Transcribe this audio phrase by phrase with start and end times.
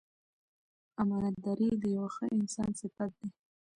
[1.01, 3.29] امانتداري د یو ښه انسان صفت دی.